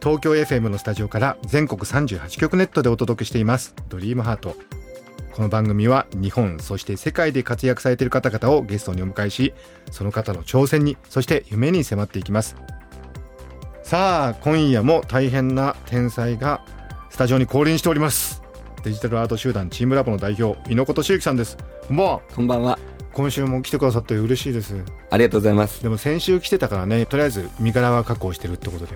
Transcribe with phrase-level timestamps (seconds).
[0.00, 3.74] 東京 FM のスタジオから全国38局ネットでお届けしています。
[3.88, 4.54] ドリームハート。
[5.32, 9.54] この番組は日本そして世界で活躍されている方々をゲストにお迎えし
[9.92, 12.56] その方の挑戦にそして夢に迫っていきます。
[13.82, 16.64] さあ今夜も大変な天才が
[17.10, 18.42] スタジオに降臨しております。
[18.84, 21.56] デジタルアート集団チームラボの代表猪子敏之さんです。
[21.88, 22.20] こんばんは。
[22.34, 22.97] こんばんは。
[23.18, 24.76] 今週も来てくださって嬉しいです。
[25.10, 25.82] ありがとうございます。
[25.82, 28.94] でも先週来てたからねとりあえず身柄は確保してるってことで。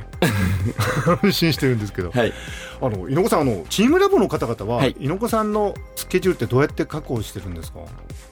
[1.25, 2.33] 安心してるんですけど、はい。
[2.81, 4.95] あの猪子さんあのチームラボの方々は、はい。
[5.01, 7.81] 猪子さんのスケジュールってどうやって確保してるんですか？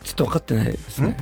[0.05, 1.17] ちょっと分かってないですね。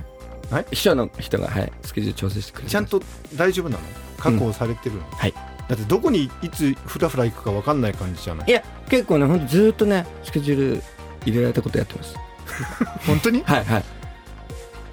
[0.51, 0.67] はい？
[0.71, 3.03] 秘書の人が、はい、スケジュール調整してくれてちゃんと
[3.37, 3.83] 大丈夫なの？
[4.19, 5.33] 確保されてるの、はい。
[5.67, 8.51] だってどこにいつフラフラ行くか分かんない感じじゃない？
[8.51, 10.83] いや、結構ね、本当ずーっとね、スケジュール
[11.25, 12.15] 入れられたことやってます。
[13.07, 13.43] 本当に？
[13.45, 13.85] はいはい。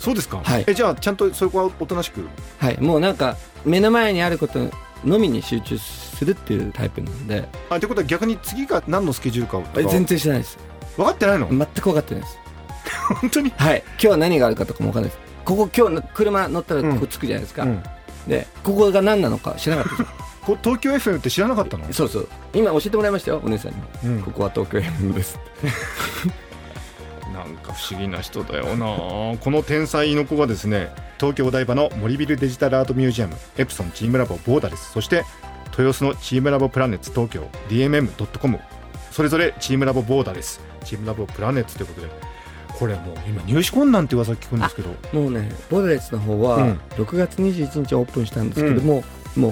[0.05, 2.27] そうですか、はいえじゃあちゃんとそこはおとなしく？
[2.59, 2.79] はい。
[2.79, 4.59] もうなんか、目の前にあること
[5.03, 9.89] のみに集中するっていうタイプなんで、あってことは逆に次が何のスケジュールかとか？
[9.89, 10.57] 全然知らないです。
[10.95, 12.39] 分かってないの、全く分かってないです。
[13.21, 13.83] 本当に、はい。
[13.85, 15.21] 今日は何があるかとかも分かんないです。
[15.43, 17.63] ここ今日の車乗ったらうんここ着くじゃないですか。
[17.63, 17.83] うん
[18.27, 20.15] で、ここが何なのか知らなかったです。
[20.45, 22.27] こ東京 FM って知らなかったの、そうそう。
[22.53, 23.77] 今教えてもらいましたよ、お姉さんに。
[24.05, 25.39] うんここは東京 FM です。
[27.45, 29.37] なんか不思議な人だよな。
[29.37, 35.23] この天才の子がですね東京お台場の森ビルデジタルアートミュージアムエプソンチームラボボーダレスそして
[35.77, 38.59] 豊洲のチームラボプラネッツ東京 DMM.com
[39.11, 42.35] それぞれチームラボボーダレスチームラボプラネッツということで。
[42.77, 44.89] これもう今入手困難って噂聞くんですけど。
[45.13, 46.79] もうね、ボーダレスの方はうん。
[46.95, 49.01] 6月21日オープンしたんですけども、
[49.37, 49.49] も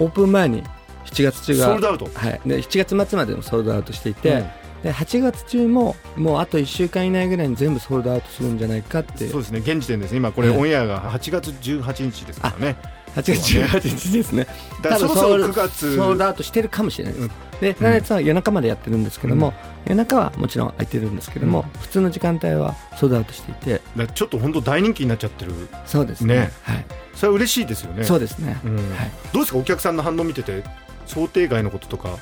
[0.00, 0.64] うオープン前に
[1.04, 4.46] 7月中がソールドアウト、はい、で7月末までもソールドアウトしていて、うん
[4.84, 9.26] で8月中ももうあと1週間以内ぐらいに全部ソールドアウトするんじゃないかって。
[9.28, 10.18] そうですね現時点ですね。
[10.18, 12.76] 今これはいオンエアが8月18日ですからね。
[13.16, 14.46] 8月18日ですね。
[14.82, 17.30] だからそろそろ9月ソールドアウトしてるかもしれないです、うん。
[17.60, 19.54] でプラネッツは夜中までやってるんですけども、
[19.86, 19.90] うん。
[19.90, 21.80] 夜中はもちろん空いてるんですけども、うん。
[21.80, 23.80] 普通の時間帯はソールドアウトしていて。
[24.14, 25.52] ちょっと本当大人気になっちゃってる。
[25.86, 26.34] そうですね。
[26.34, 26.52] ね。
[26.62, 26.84] はい、
[27.14, 28.04] それは嬉しいですよね。
[28.04, 28.76] そうですね、うん。
[28.76, 28.84] はい、
[29.32, 29.58] どうですか？
[29.58, 30.62] お客さんの反応見てて
[31.06, 32.18] 想定外のこととか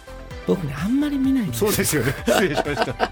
[0.47, 2.15] 僕ねあんまり見ないんですそうですよね。
[2.27, 3.11] 失礼しました。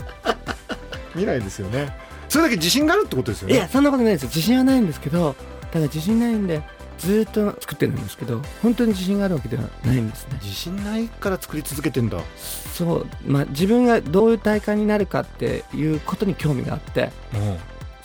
[1.14, 1.94] 見ないですよね。
[2.28, 3.54] それだけ自信があるってことですよね。
[3.54, 4.28] いやそんなことないですよ。
[4.28, 5.34] 自信はないんですけど
[5.72, 6.62] ただ自信ないんで
[6.98, 10.38] ずーっと作ってるんですけど本当に自信があるわけではないんですね。
[10.42, 12.18] 自信ないから作り続けてんだ。
[12.36, 17.10] そう、まあ、自分がどういう大会になるかっていうことに興味があって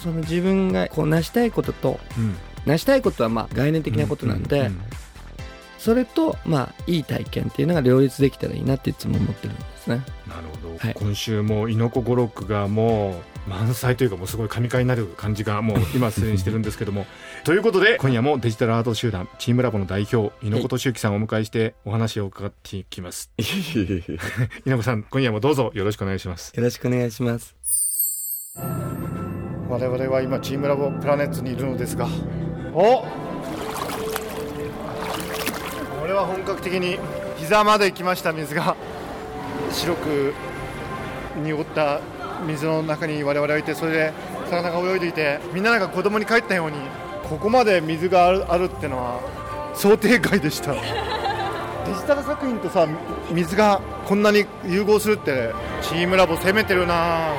[0.01, 2.35] その自分がこう成したいこととうん。
[2.65, 4.75] 成したいことはまあ概念的なことなんで、うう
[5.85, 10.01] それとまあいい体験っていうのが両立できたらいいなっていつも思ってるんですね。
[10.27, 10.95] なるほど、はい。
[10.95, 17.05] 今週も猪子語録がもう満載というかもうすごい神回になる感じがもう今出演してるんですけども。
[17.45, 23.29] ということで今夜もデジタルアート集団チームラボの代表猪子敏之さんをお迎えしてお話を伺っていきます。
[23.37, 24.09] 猪
[24.65, 26.51] 子さん今夜もどうぞよろしくお願いします。
[26.55, 27.55] よろしくお願いします。
[29.69, 32.07] 我々は今チームラボプラネッツにいるのですが。
[32.73, 33.05] お
[36.05, 36.99] これは本格的に
[37.37, 38.77] 膝まで来ました水が。
[39.71, 40.35] 白く
[41.43, 41.99] 濁った
[42.45, 44.13] 水の中に我々はいてそれで
[44.51, 46.77] 魚が泳いでいてみんななんか子供に帰ったように
[47.27, 49.19] ここまで水があるあるってのは
[49.73, 50.73] 想定外でした。
[50.77, 50.79] デ
[51.91, 52.87] ジタル作品とさ
[53.31, 57.29] 水がこんなに融合するってチームラボ攻めてるな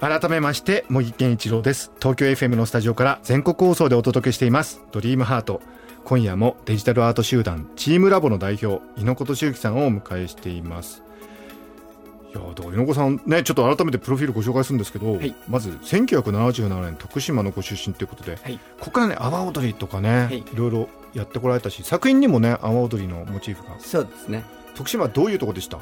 [0.00, 1.90] 改めまして茂木健一郎です。
[2.00, 4.82] 東京 FM のスタジオから全国放送でお届けしています。
[4.92, 5.62] ドリームハート。
[6.04, 11.02] 今夜もデジタルアート集団チームラボの代表猪子敏之さんをお迎えしています。
[12.34, 15.34] いやだから猪子さんねちょっと改めてプロフィールご紹介するんですけど、はい。
[15.48, 18.58] まず1977年徳島のご出身ということで、はい。
[18.78, 20.38] ここからね阿波踊りとかね、はい。
[20.40, 23.80] いろいろやってこられたし作品にもね阿波踊りのモチーフが。
[23.80, 24.44] そうですね。
[24.74, 25.78] 徳島はどういうとこでした？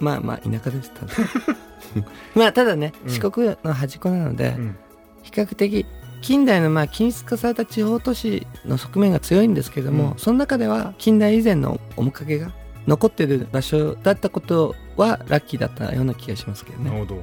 [0.00, 1.12] まあまあ田舎ですただ
[2.34, 3.10] まあただねうん。
[3.10, 4.76] 四国の端っこなので、うん。
[5.22, 5.86] 比較的
[6.22, 10.18] 近代のまあ均質化された地方都市の側面が強いんですけども、うん。
[10.18, 12.52] その中では近代以前の面影が
[12.86, 16.90] 残ってる場所だったことはラッキーだったような気がしますけどね。
[16.90, 17.22] なるほど。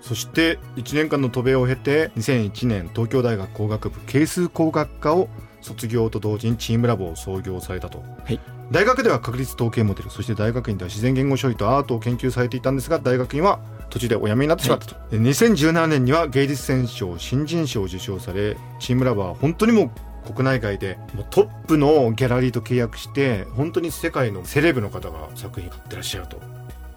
[0.00, 5.28] そして1年間の渡米を経て2001年東京大学工学部係数工学科を
[5.60, 8.40] 卒業と同時にチームラボを創業されたと、はい、
[8.72, 13.60] 大学では確率統計モデルそして大学院では自然言語処理とアートを研究されていたんですが大学院は
[13.90, 19.92] 途中でお辞めになってしまったと、はい、2017年には芸術選奨新人賞を受賞されチームラボは本当にも
[20.26, 26.40] う国内外でもうトップのギャラリーと契約して本当に世界のセレブの方が作品買ってらっしゃると。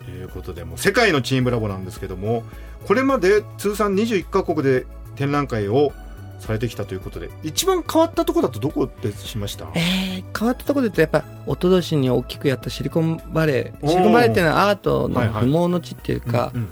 [0.08, 2.44] いうことでもう世界のチームラボなんですけども
[2.86, 4.86] これまで通算21カ国で
[5.16, 5.94] 展覧会を
[6.40, 7.30] されてきたということで。
[7.44, 9.66] 一番変わったところだとどこでしました？
[9.76, 13.90] えー、変わったところで言うとやっぱ一昨年に大きくやったシリコンバレー。
[13.90, 16.64] シリコンバレーっていうのはアートの不毛の地っていうか、はいは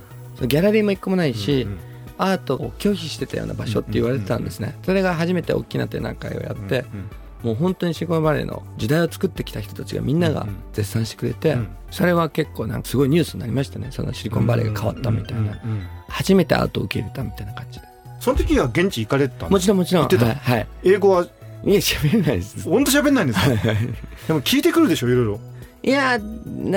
[0.45, 1.79] い、ギャラリーも一個もないし、うんうん、
[2.17, 7.09] アートを拒否してたような場所って言われてたんですね、それが初めて大きな展覧会をやって、うんうん
[7.43, 15.59] もう本当にシリコンバレーの時代を作ってきた人たちがみんなが絶賛してくれて、うん、それは結構なんかすごいニュースになりましたねそのシリコンバレーが変わったみたいな、
[16.07, 17.87] 初めてアートを受け入れたみたいな感じで
[18.23, 20.07] その時は現地行かれたもちろんもちろん。
[20.07, 21.27] はい、はい、英語は？
[21.65, 22.69] いや喋れないです。
[22.69, 23.55] 本当喋れないんですかで
[24.33, 25.39] も聞いてくるでしょいろいろ。
[25.83, 26.17] いや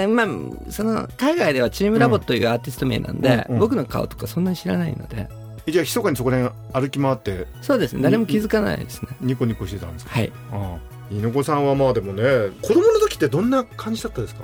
[0.08, 0.26] まあ
[0.70, 5.28] その海外ではチームラボというアーティスト名なんで、うんうん、僕の顔とかそんなに知らないので。
[5.68, 7.46] じゃあ密かにそこら辺歩き回って？
[7.62, 8.02] そうですね。
[8.02, 9.10] 誰も気づかないですね。
[9.20, 10.10] ニコニコしてたんですか？
[10.10, 10.32] はい。
[10.50, 10.78] ああ。
[11.12, 12.22] 猪子さんはまあでもね
[12.60, 14.42] 子供の時ってどんな感じだったですか？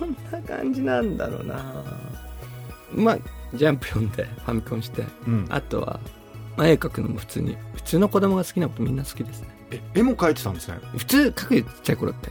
[0.00, 1.62] どんな感じなんだろうな。
[2.94, 3.18] まあ
[3.54, 6.00] ジャンプ読んでファミコンして、うん、あとは、
[6.56, 7.56] まあ、絵描くのも普通に。
[7.74, 9.48] 普通の子供が好きなことみんな好きですね。
[9.70, 10.78] え絵も描いてたんですね。
[10.96, 12.30] 普通描くちっちゃい頃って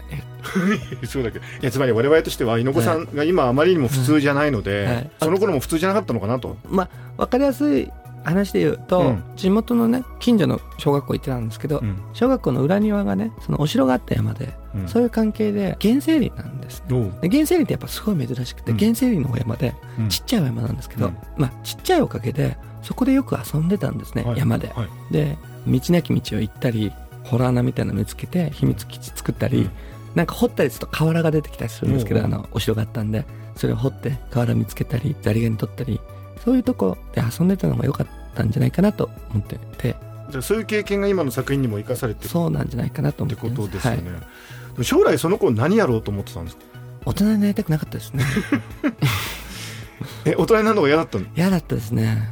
[1.05, 1.39] そうだけ。
[1.39, 4.95] どいやつまり我々としては猪子さんが今あまりにも普通じゃないので、はい。
[4.95, 6.57] はい、その頃も普通じゃなかったのかなと。
[6.69, 7.91] まあ分かりやすい
[8.23, 17.11] 話で言うと、うん、地元のね近所の小学校行ってたんですけど、うん、小学校の裏庭がねそのお城があった山で、うん、そういう関係で原生林なんですね。
[17.21, 19.73] で原生林ってやっぱすごい珍しくて、原生林のお山で、
[20.09, 25.37] ちっちゃいお山なんですけど、まあちっちゃいおかげでそこでよく遊んでたんですね、はい、山で、はい、で
[25.67, 26.91] 道なき道を行ったり
[27.23, 29.69] ホラー穴みたいなの見つけて秘密基地作ったり、
[30.15, 35.99] なんか掘ったりすると瓦が出てきたりするんですけど、あのお城があったんでそれを掘って瓦見つけたりザリガニ取ったり
[36.43, 39.95] そういうとこで遊んでたのが良かったんじゃないかなと思ってて。
[40.29, 44.17] じゃそういう経験が今の作品にも生かされてそうなんじゃないかなと思ってことですよね、は
[44.81, 46.63] い、将来その子何やろうと思ってたんですか？
[47.05, 48.23] 大人になりたくなかったですね。
[50.25, 51.25] え大人になるのが嫌だったの？
[51.35, 52.29] 嫌だったですね。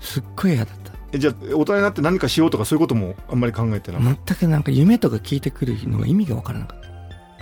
[0.00, 0.92] すっごい嫌だった。
[1.12, 6.81] えじゃあ大人になって何かしようとかそういうこともあんまり考えてない全くなんか夢とか聞いてくるのが意味が分からなかった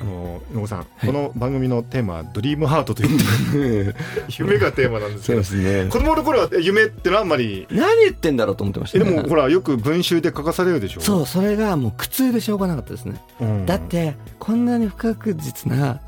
[0.00, 3.94] あの野さん、はい、この番組のテーマは「ドリームハート」という
[4.38, 11.00] 夢がテーマなんですけどね、子供の頃は夢ってのはあんまり何言ってんだろうと思ってました、ね、でもほらよく文集で書かされるでしょ。
[11.00, 16.00] そうそれがもう苦痛でしょうがなかったですね、うん、だってこんなに不確実な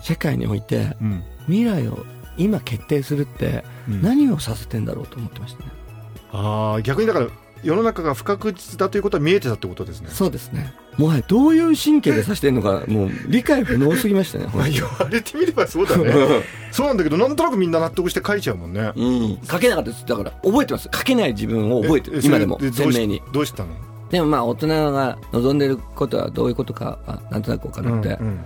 [0.00, 2.04] 社会において、うん、未来を
[2.36, 5.70] 今決定するって何をさせてんだろうと思ってましたね、
[6.32, 7.28] うん、ああ逆にだから
[7.62, 10.08] 世の中が不確実だということは見えてたってことですね。
[10.10, 14.46] そうですねもはやどういう神経でさしてるのかもう理解不能すぎましたね。
[14.54, 16.12] ま あ言われてみればそうだね。
[16.70, 18.92] そうなんだけどなんとなくみんな納得して書いちゃうもんね。
[18.96, 19.38] うん。
[19.46, 20.06] 書けなかったです。
[20.06, 20.88] だから覚えてます。
[20.92, 22.20] 書けない自分を覚えてる。
[22.22, 22.58] 今でも。
[22.72, 23.22] 鮮明に。
[23.32, 23.70] どうしたの？
[24.10, 26.98] でもまあ大人が望んでることはどういうことか
[27.30, 28.38] なんとなく分かるって、うんうん、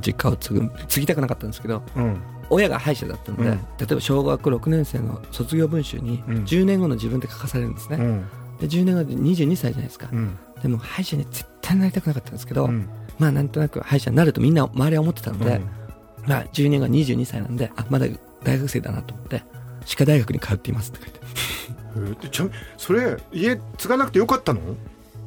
[0.00, 2.20] 実家を継ぐ継ぎたくなかったんですけど、うん、
[2.50, 8.24] 親が歯医者だったので、うん、例えば小学6年生の卒業文集に10年後の自分で書かされるんですね、うん
[8.60, 18.06] で10年後で22歳じゃないですか、うん、でも歯医者に絶対なりたくなかったんですけど、うん、まあなんとなく歯医者になるとみんな周りは思ってたので、うん、まあ10年後は22歳なんであまだ
[18.44, 19.42] 大学生だなと思って
[19.84, 24.60] 歯科大学に通っていますって書いて ちょそれ家継がなくてよかったの？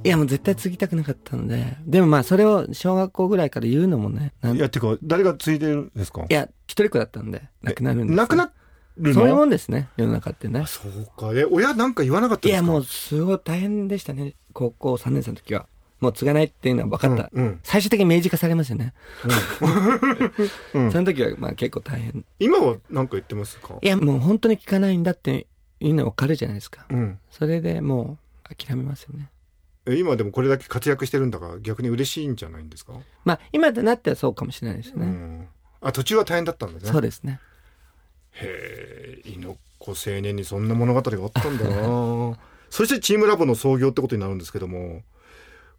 [0.03, 6.25] いやもう絶対継ぎたくなかったのででもまあそれを小学校ぐらいから言うのもねいやっていうか誰が継いでるんですか？
[6.29, 8.51] いや一人っ子だったんで亡くなるんです亡くなっ
[9.13, 10.65] そういうもんですね世の中ってね。
[10.67, 11.31] そうか。
[11.34, 14.36] え親なんか言わなかったいやもうすごい大変でしたね。
[14.53, 15.67] 高校3年生の時は。
[16.00, 18.93] もう継がないっていうのは分かった、うんうん、最終的に明示化されますよね、
[20.74, 22.24] うん、その時はまあ結構大変。
[22.39, 23.77] 今は何か言ってますか？
[23.81, 25.48] いやもう本当に聞かないんだって
[25.81, 28.17] いうの分かるじゃないですか、うん、それでも
[28.50, 29.29] う諦めますよね。
[29.98, 32.93] 今でもこれだけ活躍してるんだから逆に嬉しいんじゃないんですか？
[33.25, 35.48] まあ今となってはそうかもしれないですね、うん、
[35.81, 36.89] あ途中は大変だったんだね。
[36.89, 37.41] そうですね
[38.41, 42.38] へえ猪子青年にそんな物語があったんだな。
[42.69, 45.01] そしてチームラボの創業ってことになるんですけども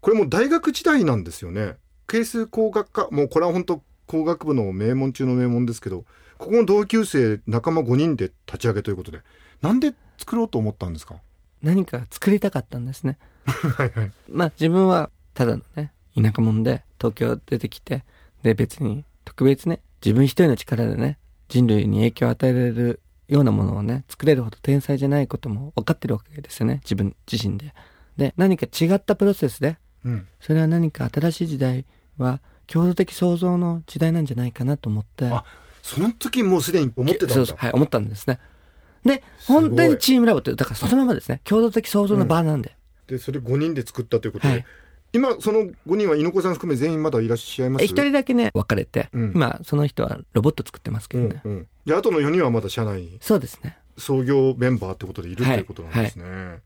[0.01, 1.77] これも大学時代なんですよね。
[2.07, 6.05] 係数工学科もうこれは本当工学部の名門中の名門ですけど
[6.39, 9.21] ここの同級生仲間5人で立ち上げということで
[9.63, 11.17] なんで作ろうと思ったんですか？
[11.63, 13.19] 何か作りたかったんですね。
[13.47, 14.13] はいはい。
[14.29, 18.05] まあ自分はただのね田舎者で東京出てきて
[18.43, 21.19] で別に特別ね自分一人の力でね
[21.51, 26.81] 人類に影響を与えられるようなものをね作れるほど天才じゃないことも分かってるわけですよね。
[26.85, 27.75] 自分自身で。
[28.17, 31.85] で何か違ったプロセスでうん、それは何か新しい時代
[32.17, 35.27] は共同的創造の時代なんじゃないかなと思って。
[35.27, 35.45] あ
[35.83, 37.55] その時もうすでに思ってたんだ。
[37.57, 38.39] はい思ったんですね。
[39.05, 41.41] で本当にチームラボってだからそのままですね。
[41.45, 42.77] 共同的創造の場なんで、
[43.09, 44.67] うん、でそれ5人で作ったということで、はい
[45.13, 47.85] 今その5人は猪子さん含め全員まだいらっしゃいます？
[47.85, 53.77] 一人だけね別れて、うん、今その人はロボット作ってますけどね、うんうん、であとの4人はまだ社内そうですね。
[53.99, 56.47] 創業メンバーってことでいる、ということなんですね、はい。
[56.47, 56.59] はい、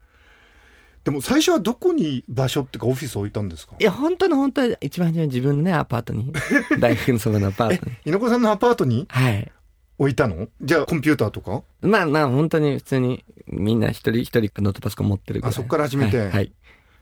[1.04, 3.74] でも最初はどこに場所っていうかオフィス置いたんですか？
[3.80, 6.32] いや本当の本当は一番初めに自分のねアパートに
[6.78, 7.96] 大学のそばのアパートに。
[8.06, 9.50] 猪子さんのアパートにはい。
[9.96, 10.48] 置いたの？
[10.60, 11.62] じゃあコンピューターとか？
[11.80, 16.52] まあまあ本当に普通にみんな一人一人ノートパソコン持ってるあそこから始めて、はい、はい、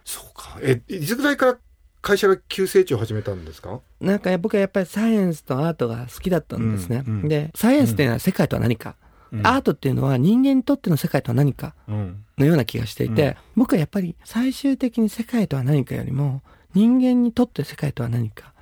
[0.04, 0.58] そうか。
[0.60, 1.58] えいつぐらいから
[2.00, 3.80] 会社が急成長を始めたんですか？
[4.00, 8.96] なんか僕はやっぱりサイエンスとアートが好きだったんですね、うんうん、でサイエンスっていうのは世界とは何か、
[9.44, 16.42] アートっていうのは人間にとっての世界とは何かのような気がしていて、うん、僕はやっぱり最終的に世界とは何かよりも
[16.74, 18.52] 人間にとって世界とは何か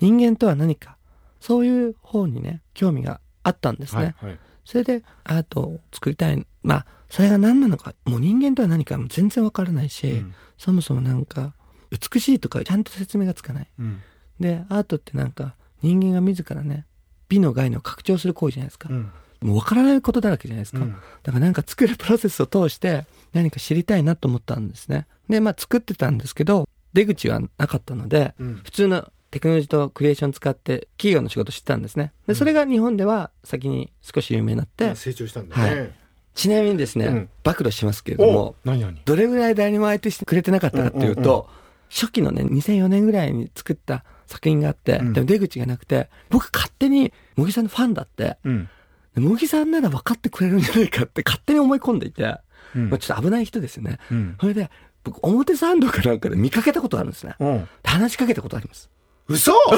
[0.00, 0.96] 人間とは何か
[1.40, 6.46] そういう方にね興味があったんですね、はいはい、それでアートを作りたい。
[6.62, 11.54] まあそれが何なのかもう人間とは何かも全然わからないし、うん、そもそもなんか
[11.92, 14.02] 美しいとかちゃんと説明がつかない、うん、
[14.40, 16.86] でアートってなんか人間が自らね
[17.28, 19.12] 美の概念を拡張する行為じゃないですか、うん。
[19.42, 25.06] もう分からないことだらけじゃないですか、うん、だからなんか作るプロセスを通して何か知りたいなと思ったんですね。
[25.28, 32.12] でまあ作ってたんですけど出口はなかったので、うん、普通のテクノロジーとクリエーション使って企業の仕事してたんですね。
[32.26, 36.03] でそれが日本では先に少し有名になって、成長したんだね、はい
[36.34, 38.56] ちなみにですね、うん、暴露しますけれども
[39.04, 41.44] どれぐらい誰にも相手してくれてなかったかっていうと、うんうんうん、
[41.90, 48.68] 初期のね2004年ぐらいに作った作品があって、うん、でも出口がなくて僕勝手に茂木さんのファンだって、うん、
[49.16, 52.36] 茂木さんなら分かってくれるんじゃないかって勝手に思い込んでいて、
[52.74, 53.98] うん、まあ、ちょっと危ない人ですよね。
[54.10, 54.70] うん、それで、
[55.04, 57.36] 僕、表参道かなんかで見かけたことあるんですね。
[57.38, 58.90] うん、話しかけたことあります。
[59.28, 59.52] 嘘？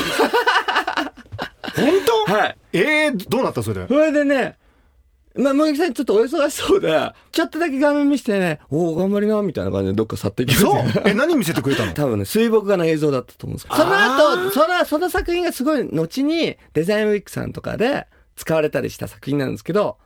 [1.76, 1.90] 本
[2.26, 2.32] 当？
[2.32, 2.56] はい。
[2.72, 3.86] ええー、どうなったそれ？
[3.86, 4.56] それでね、
[5.38, 11.02] まあ、茂木さんちょっとお忙しそうで、ちょっとだけ画面見せてね、おお、頑張りな、みたいな感じでどっか去っていきまそう？
[11.04, 11.92] え、何見せてくれたの？
[11.94, 13.94] 多分ね、水墨画の映像だったと思うんですけど、その
[14.44, 19.96] 後、その、その作品がすごい後にデザインウィークさんとかで、使われたりした作品なんですけど、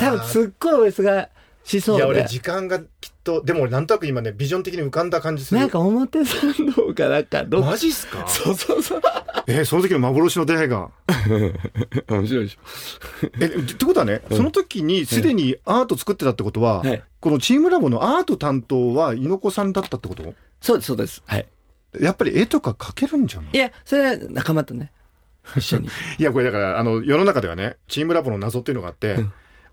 [0.00, 1.28] 多分すっごいお忙
[1.64, 2.02] しそうで。
[2.02, 2.86] いや、俺時間がきっ
[3.28, 5.60] と、でも俺なんとなく今ね、ビジョン的に浮かんだ感じする。
[5.60, 8.26] なんか表参道かなんかどマジっすか？
[8.26, 9.02] そうそうそう。
[9.46, 10.90] えー、その時の幻の出会いが。
[12.08, 12.60] 面白いでしょ。
[13.40, 20.34] え、ってことはね、うん、その時にすでにアート作ってたってことは、はい、このチームラボのアート担当は猪子さんだったってこと？
[20.62, 21.22] そうです、そうです。
[21.26, 21.46] はい。
[22.00, 23.50] やっぱり絵とか描けるんじゃない？
[23.52, 24.90] いや、それは仲間とね、
[25.56, 25.88] 一緒に。
[26.18, 29.16] いや、これだから、あの、世の中ではね、チームラボの謎っていうのがあって、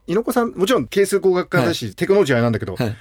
[0.07, 2.95] 猪子さん、もちろん係数工学科だし、はい、テクノロジーあれなんだけど、はい、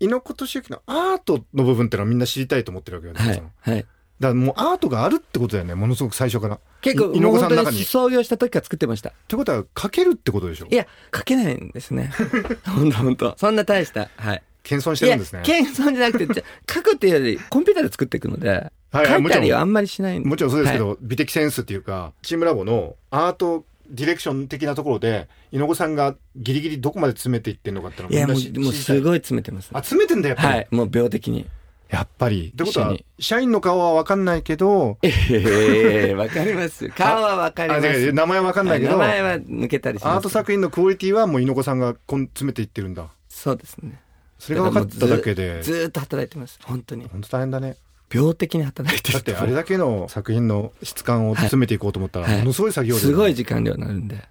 [0.00, 3.20] 猪子敏之のアートの部分っていうのはみんな知りたいと思ってるわけよね。
[3.20, 3.74] はい。
[3.74, 3.88] はい、だか
[4.20, 6.60] らもうアートがあるってことだよね、ものすごく最初から。
[6.80, 7.84] 結構、猪子さんの中に。
[7.84, 9.10] 創業した時から作ってました。
[9.10, 10.68] ってことは、書けるってことでしょ？
[10.70, 12.12] いや、書けないんですね。
[12.66, 14.08] 本当本当そんな大した。
[14.16, 14.42] はい。
[14.62, 15.42] 謙遜してるんですね。
[15.44, 18.70] 謙遜じゃなくて、書くっていうより、コンピューターで作っていくので。
[18.90, 30.48] はい、書いたりはあんまりしないもちろんそうですけど、はい、美的センスっていうか、チームラボのアートディレクション的なところで、猪子さんがギリギリどこまで詰めていってんのかってのいや、もう、もうすごい詰めてます、あ、詰めてんだやっぱり。
[30.48, 31.46] はい、もう秒的に。
[31.88, 32.48] やっぱり。
[32.48, 34.98] ってことは、社員の顔は分かんないけど。
[35.02, 36.88] ええー、分かります。
[36.90, 38.12] 顔は分かります。
[38.12, 38.92] 名前は分かんないけど。
[38.92, 40.14] 名前は抜けたりします。
[40.16, 43.08] アート作品のクオリティはもう猪子さんが詰めていってるんだ。
[43.28, 44.00] そうですね。
[44.38, 45.62] それが分かっただけで。
[45.62, 46.58] ずっと働いてます。
[46.62, 47.08] 本当に。
[47.08, 47.76] 本当大変だね。
[48.12, 54.16] 病的に働いてるだってあれだけの作品の質感を詰めていこうと思ったら、ものすごい作業で、すごい時間量になるんで。
[54.16, 54.22] は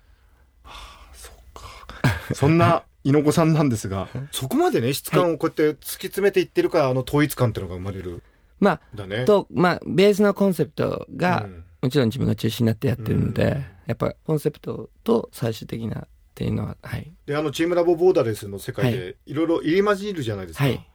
[0.66, 2.34] あ、そうか。
[2.34, 8.24] そんな猪子さんなんですが、そこまでね、質感をこうやって突き詰めていってるから、あの統一感っていうのが生まれる。
[8.60, 9.26] まあ、だね。
[9.26, 13.50] と、まあ、ベースのコンセプトが、うん、もちろん自分が中心になってやってるので、うん、
[13.88, 17.12] やっぱコンセプトと最終的なっていうのは、はい。
[17.26, 20.66] で、あの、チームラボボーダレスの世界で、いろいろ入り混じるじゃないですか。
[20.66, 20.88] はい。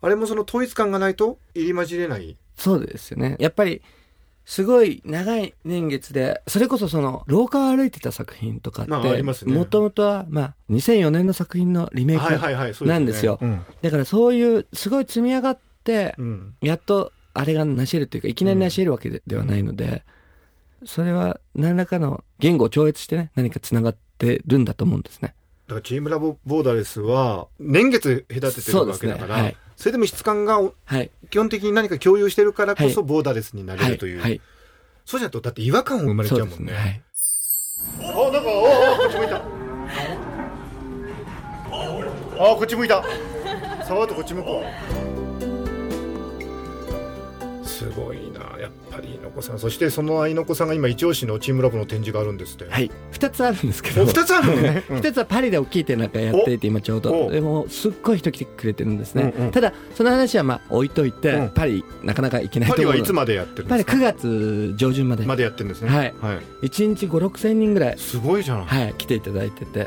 [0.00, 2.36] あれもその統一感がないと入り混じれない？
[2.56, 3.36] そうですよね。
[3.38, 3.82] やっぱり、
[4.44, 13.38] すごい長い年月で、それこそその、廊下を歩いてた作品とかって、もともとは、まあ、2004年の作品のリメイクなんですよ。
[13.82, 16.16] だからそういう、すごい積み上がって、
[16.62, 20.02] やっとあれがなし得るというか、いきなりなし得るわけではないので、
[20.86, 25.34] それは何らかの言語を超越してね、何か繋がってるんだと思うんですね。
[25.68, 30.58] だからチームラボボーダレスは、年月隔ててるわけだから、それでも質感が、
[31.28, 34.20] 基本的に何か共有してるからこそボーダレスになれるという。
[34.22, 34.40] はい、
[35.04, 36.72] そうじゃと、だって違和感生まれちゃうもんね。
[36.72, 37.02] ね
[37.98, 39.36] はい、あ、なんか、あ、こっち向いた。
[42.52, 43.04] あ、こっち向いた。
[43.84, 44.62] 触るとこっち向くわ。
[47.78, 49.58] すごいなやっぱり猪子さん。
[49.58, 52.68] そしてその猪子さんが今一押しのチームラボの展示があるんですって。
[52.68, 52.90] はい。
[53.12, 54.04] 2つあるんですけど。
[54.04, 54.62] 2つあるの？
[54.62, 57.30] ね、2つはパリで大きい展覧会やっていて今ちょうど。
[57.30, 63.92] でもすっごい人来てくれてるんですね、うんうん、ただその話はまあ置いといて、うん、パリなかなか行けないとパリはいつまでやってるんですか？
[63.92, 65.88] パリ9月上旬までまでやってるんですね。
[65.88, 69.86] はい、はい、1日5 6千人ぐらいすごいじゃんはい来ていただいてて。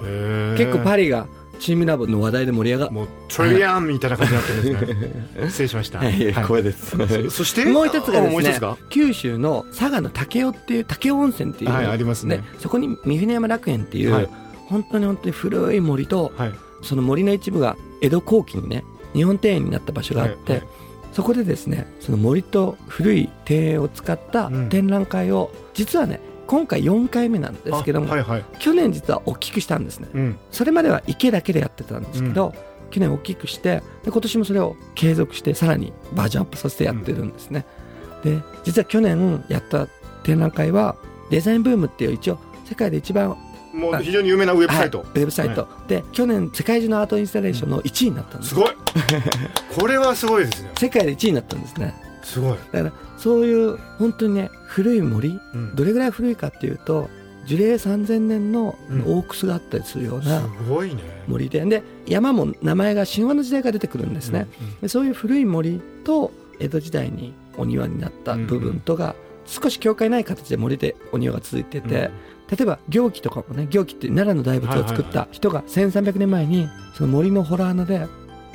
[0.58, 1.28] 結構パリが
[1.62, 4.48] チームラボの話題で盛り上がもうトリアンみたいな感じになっ
[4.82, 5.50] てるんですね。
[5.50, 7.30] 失礼しました、 はい、光栄です。
[7.30, 7.66] そして？
[7.66, 12.44] もう一つがですね九州の佐賀の武雄っていう武雄温泉っていう、はい、ありますね。
[12.58, 14.30] そこに三船山楽園っていう、はい、
[14.68, 20.70] 本当に本当に古い森と、はい、その森の一部が江戸後期にね日本庭園になった場所があって、はいはい、
[21.14, 37.66] そこでですねその森と古い庭園を使った展覧会を、うん、実はね今回4回目なんですけども、はいはい、去年実は大きくしたんですね、うん、それまでは池だけでやってたんですけど、うん、去年大きくしてで今年もそれを継続してさらにバージョンアップさせてやってるんですね、
[38.26, 39.88] うん、で実は去年やった
[40.24, 40.98] 展覧会は
[41.30, 43.38] デザインブームっていう一応世界で一番
[43.74, 48.74] もう非常に有名なウェブサイト、はい、ウェブサイト、はい、で去年世界中のアートインスタレーションの1位になったんです、すごい。
[49.80, 50.72] これはすごいですね。
[50.78, 52.58] 世界で1位になったんですねすごい。
[52.72, 57.10] だからそういう本当にね古い森、うん、どれぐらい古いかっていうと
[57.46, 58.76] 樹齢3000年の
[59.06, 60.42] 大クスがあったりするような
[61.28, 72.12] 森で,、で山も名前が神話の時代が出てくるんですね、うんうん、でそういう古い森と江戸時代にお庭になった部分とが少し境界ない形で森でお庭が続いてて、うん、例
[72.62, 78.08] えば行基とかもね行基って奈良の大仏を作った人が1300年前にその森の洞穴で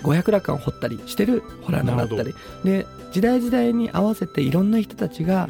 [0.03, 2.35] 五百羅漢を掘ったりしてる洞穴があったり。
[2.65, 5.49] で時代時代に合わせていろんな人たちが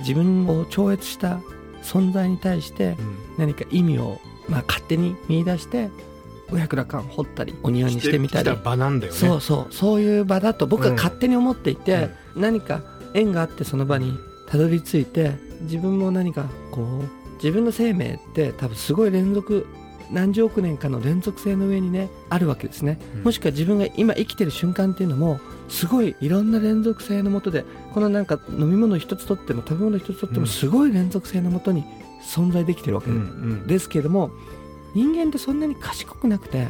[0.00, 1.40] 自分を超越した
[1.82, 2.96] 存在に対して
[3.38, 5.88] 何か意味をまあ勝手に見出して
[6.50, 8.50] 五百羅漢掘ったりお庭にしてみたり。
[8.62, 9.74] 場なんだよ、ね、そうそう。
[9.74, 12.82] そういう場だと僕は勝手に思っていて、うん、何か
[13.14, 19.66] 縁があってその場にたどり着いて自分も何かこう自分の生命って多分すごい連続
[20.10, 31.84] 何十億年かの連続性の上にねあるわけですね、うん、もしくは自分が今生きてる瞬間っていうのもすごいいろんな連続性のもとでこのなんか飲み物一つとっても食べ物一つとってもすごい連続性のもとに
[32.26, 33.10] 存在できてるわけ。
[33.66, 34.30] ですけれども、
[34.94, 36.66] 人間ってそんなに賢くなくて、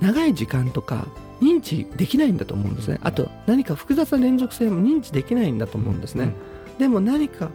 [0.00, 1.06] 長い時間とか
[1.40, 2.98] 認知できないんだと思うんですね。
[3.02, 6.34] あと何か複雑な連続性も認知できないんだと思うんですね、
[6.78, 7.50] でも何か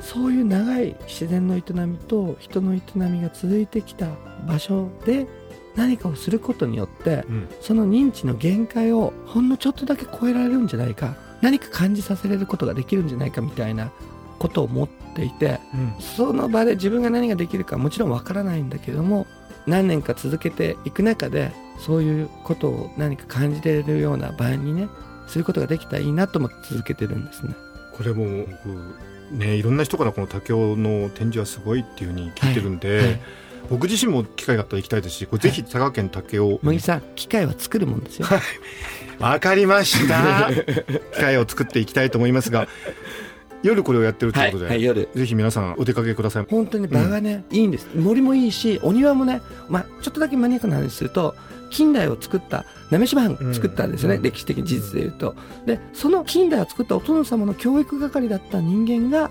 [0.00, 4.08] そういう長い自然の営みと人の営みが続いてきた
[4.46, 5.26] 場所で
[5.74, 13.92] 何かをすることによって、うん、その認知の限界をほんのちょっとだけ超えられるんじゃないか何か感じさせれることができるんじゃないかみたいな
[14.38, 19.26] ことを思っていて、うん、その場で自分が何ができるかもちろんわからないんだけども
[19.66, 24.88] 何年か続けていく中でそういうことを何か感じれるような場合にね
[25.26, 27.54] することができたらいいなと思って続けてるんですね。
[27.96, 33.20] これも僕ねいろんな人からこの竹雄の展示はすごいっていうふうに聞いてるんで、はいはい。
[33.70, 36.58] 僕自身も機会があったら行きたいですしこれぜひ佐賀県武雄。
[36.62, 38.28] 麦さん機械は作るもんですよ。
[39.18, 40.50] わかりました。
[41.14, 42.68] 機械を作っていきたいと思いますが
[43.62, 45.08] 夜これをやってるということで、はいはい、夜。
[45.14, 46.46] ぜひ皆さんお出かけください。
[46.48, 47.88] 本当に場がね、うん、いいんです。
[47.94, 51.34] 森もいいしお庭もね、まあ、ちょっとだけマニアックな話すると
[51.70, 55.34] 近代を作ったなめしばん作ったんですよね、うん、歴史的事実でいうと。
[55.66, 59.30] でその近代を作ったお殿様の教育係だった人間が、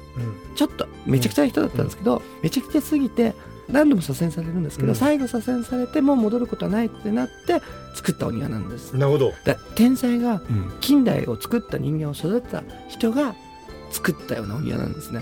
[0.56, 3.34] ちょっとめちゃくちゃな人だったんですけど、めちゃくちゃすぎて
[3.70, 7.62] 何度も左遷されるんですけど、うん、最後左遷されても戻ることはないってなって
[7.96, 8.94] 作ったお庭なんです。
[8.94, 9.34] なるほど。
[9.76, 10.42] 天才が
[10.82, 13.34] 近代を作った人間を育てた人が
[13.92, 15.22] 作ったようなお庭なんですね。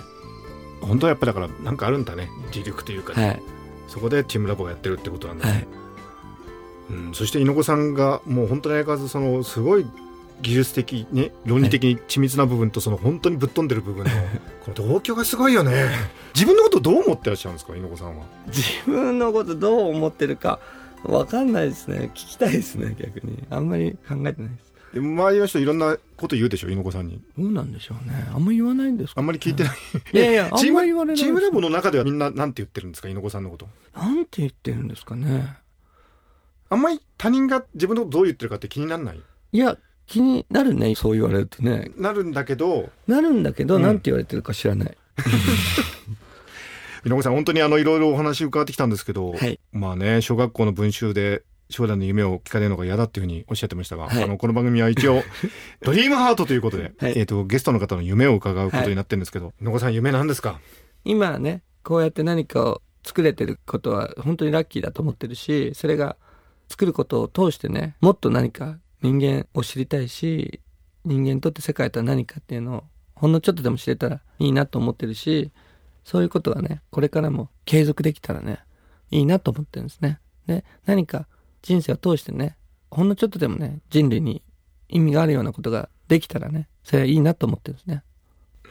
[0.81, 2.29] 本当はやっぱりだから何かあるんだね。
[2.53, 3.43] 自力というか、ね、はい、
[3.87, 5.67] そこでチームラボがやってるってことなんだ、ね、はい。
[6.91, 9.85] うん、そして猪子さんがもう本当に相変わらずそのすごい
[10.41, 14.11] 技術的に論理的に緻密な部分とその本当にぶっ飛んでる部分の
[14.65, 15.85] この同居がすごいよね。
[16.35, 18.25] 自分のことどう思ってらっしゃるんですか猪子さんは？
[18.47, 20.59] 自分のことどう思ってるか
[21.05, 22.11] 分かんないですね。
[22.13, 23.41] 聞きたいですね逆に。
[23.49, 24.41] あんまり考えてないです。
[24.41, 27.21] で周りの人いろんなこと言うでしょ猪子さんに。
[27.37, 28.13] どうなんでしょうね。
[28.33, 29.77] あんまり言わないんですあんまり聞いてない。
[30.13, 33.67] いやいやチームチームラボの中ではみんななんて言ってるんですか猪子さんのこと。
[33.95, 35.55] なんて言ってるんですかね。
[36.69, 39.21] あんまり他人が自分のことどう言ってるかって気にならない？
[39.51, 41.91] いや気になるねそう言われるとね。
[41.97, 42.89] なるんだけど。
[43.07, 44.97] なるんだけど、うん、なんて言われてるか知らない。
[47.05, 55.23] 井上さん本当にあのいろいろお話伺ってきたんですけど、はい、まあね小学校の文集で将来の夢を聞かれるのが嫌だっていうふうにおっしゃってましたが、はい、あのこの番組は一応
[55.83, 60.59] ドリームハートということで、はい、えっ、とゲストの方の夢を伺うことになってるんですけど、井上さん夢なんですか？
[61.03, 66.15] 今ねこうやって何かを作れてることは本当にラッキーだと思ってるしそれが
[66.69, 70.61] 作ることを通してねもっと何か人間を知りたいし
[71.03, 72.83] 人間にとって世界とは何かっていうのを
[73.23, 75.51] ほんのちょっとでも知れたらいいなと思ってるし、
[76.03, 78.59] そういうことがね、これからも継続できたらね、
[79.11, 80.19] いいなと思ってるんですね。
[80.45, 81.27] で、何か
[81.63, 82.55] 人生を通してね、
[82.91, 84.43] ほんのちょっとでもね、人類に
[84.89, 88.03] 意味があるようなことができたらね、それはいいなと思ってるんですね。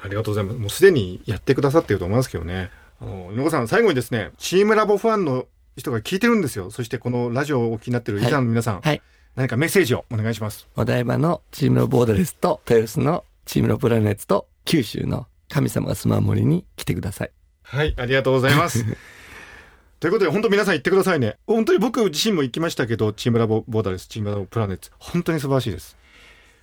[0.04, 0.58] ありがとうございます。
[0.58, 2.70] もうすでにやってくださってると思いますけどね。
[3.00, 6.70] あの、井上さん、最後にですね、チームラボファンの人が聞いてるんですよ。
[6.70, 9.02] そしてこのラジオをお聞きになってるリスナーの皆さん、はい、はい、
[9.36, 10.68] 何かメッセージをお願いします。
[10.76, 17.30] お台場のチームラボーダレスと、豊洲のチームラプラネッツと、九州の神様が住まう森に来てください。
[17.62, 18.84] はい、ありがとうございます。
[20.02, 21.36] ということで、本当皆さん行ってくださいね。
[21.46, 25.96] 本当に僕自身も行きましたけど、チームラボボーダレス、チームラボプラネッツ、本当に素晴らしいです。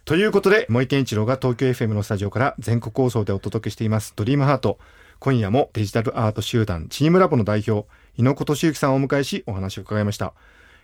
[0.04, 4.78] ということで、森健一郎が東京 FM のスタジオから全国放送でお届けしています、ドリームハート。
[5.19, 10.34] 今夜もデジタルアート集団チームラボの代表、猪子敏之さんをお迎えし、お話を伺いました。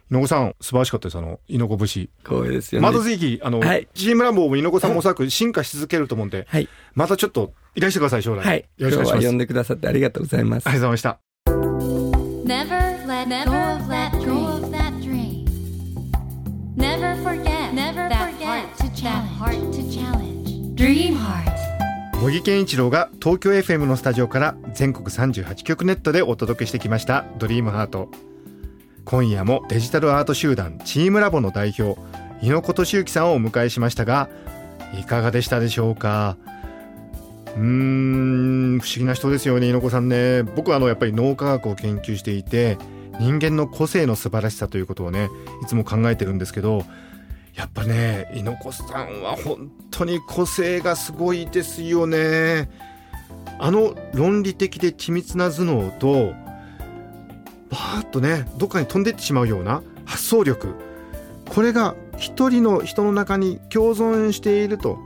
[0.10, 1.18] 猪子さん、素晴らしかったです。
[1.18, 2.10] あの、猪子節。
[2.24, 2.88] 光栄ですよね。
[2.88, 8.46] またぜひ、あの、はい、チームラボも猪子さんもおそらく進化し続けると思うんで、はい、またちょっといらしてください、将来。
[8.46, 8.66] はい。
[8.78, 9.28] よろしくお願いします。
[9.28, 10.68] 呼んでくださってありがとうございます。
[10.68, 11.25] ありがとうございました。
[12.46, 15.46] Never let, never let go of that dream.
[16.76, 18.70] Never forget, never forget
[19.02, 20.76] that heart to challenge.
[20.76, 21.50] Dream heart.
[22.22, 28.10] 茂木健一郎が東京 FM のスタジオから全国38局ネットでお届けしてきました「ドリームハート
[29.06, 32.00] 今夜もデジタルアート集団チームラボの代表
[32.42, 34.30] 猪子敏之さんをお迎えしましたが
[34.98, 36.38] いかがでしたでしょうか？
[37.58, 40.44] うん不思議な人ですよね猪子さんね。
[40.44, 42.78] 僕はあのやっぱり脳科学を研究していて
[43.20, 45.30] 人間の個性の素晴らしさということをね
[45.64, 46.84] いつも考えてるんですけど
[47.54, 52.70] やっぱね猪子さんは本当に個性がすごいですよね。
[53.58, 56.34] あの論理的で緻密な頭脳と
[57.70, 60.76] バーッとねどっかに飛んでいってしまうような発想力。
[61.48, 65.00] これが一人の人の中に共存していると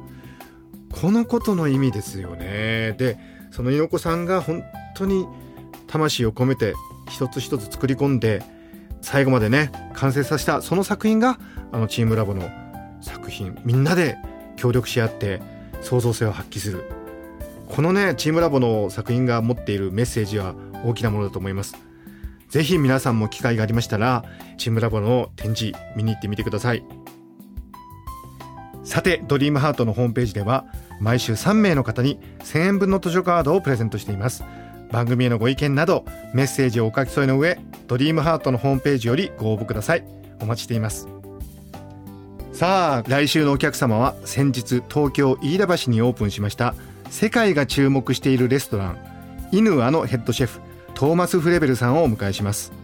[0.91, 2.93] このことの意味ですよね。
[2.97, 3.17] で
[3.51, 4.63] その猪子さんが本
[4.95, 5.27] 当に
[5.87, 6.73] 魂を込めて
[7.09, 8.43] 一つ一つ作り込んで
[9.01, 11.39] 最後までね完成させたその作品が
[11.71, 12.49] あのチームラボの
[13.01, 13.57] 作品。
[13.63, 14.17] みんなで
[14.55, 15.41] 協力し合って
[15.81, 16.83] 創造性を発揮する。
[17.67, 21.75] このねチームラボの作品が持っているメッセージは大きなものだと思います。
[22.49, 24.25] ぜひ皆さんも機会がありましたら
[24.57, 26.83] チームラボの展示見に行ってみてください。
[28.89, 30.65] さてドリームハートのホームページでは
[30.99, 34.43] 毎週3名の方に1000円分の図書カードをプレゼントしています。
[34.89, 40.03] 番組へのご意見などメッセージをお書き添えの上ドリームハートのホームページよりご応募ください。
[40.41, 41.07] お待ちしています。
[42.51, 46.73] さあ来週のお客様は先日東京飯田橋にオープンしました
[47.11, 48.97] 世界が注目しているレストラン
[49.51, 50.61] イヌアのヘッドシェフ
[50.95, 52.78] トーマス・フレベルさんをお迎えします。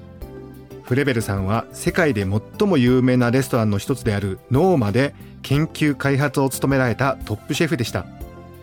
[0.85, 8.05] フレベルさんは世界で最も有名なレストランの一つであるノーマで研究開発を務められたトップシェフでした。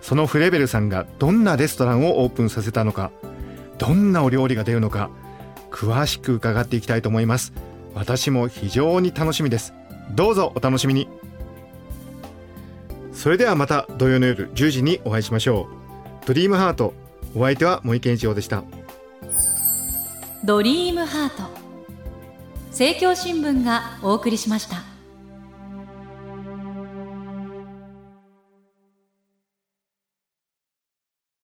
[0.00, 3.12] そのフレベルさんがどんなレストランをオープンさせたのか
[3.78, 5.10] どんなお料理が出るのか
[5.70, 7.52] 詳しく伺っていきたいと思います。
[7.94, 9.74] 私も非常に楽しみです。
[10.12, 11.08] どうぞお楽しみに。
[13.12, 15.68] それではまた土曜の夜10時にお会いしましょ
[16.22, 16.26] う。
[16.26, 16.94] ドリームハート。
[17.34, 18.64] お相手は森健一郎でした。
[20.44, 21.61] ドリームハート。
[22.72, 24.91] 政教新聞がお送りしました。